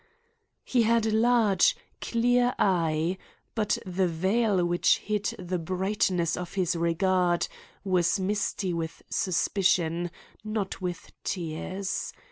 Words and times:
He 0.65 0.81
had 0.81 1.05
a 1.05 1.11
large, 1.11 1.75
clear 2.01 2.55
eye, 2.57 3.19
but 3.53 3.77
the 3.85 4.07
veil 4.07 4.65
which 4.65 4.97
hid 4.97 5.25
the 5.37 5.59
brightness 5.59 6.35
of 6.35 6.55
his 6.55 6.75
regard 6.75 7.47
was 7.83 8.19
misty 8.19 8.73
with 8.73 9.03
suspicion, 9.11 10.09
not 10.43 10.81
with 10.81 11.11
tears. 11.23 12.13